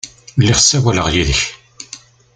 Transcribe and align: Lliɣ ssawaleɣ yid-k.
Lliɣ 0.39 0.57
ssawaleɣ 0.61 1.07
yid-k. 1.13 1.41